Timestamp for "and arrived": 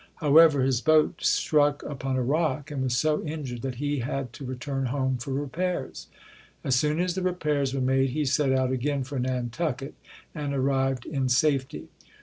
10.33-11.05